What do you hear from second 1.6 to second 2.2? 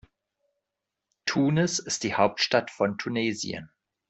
ist die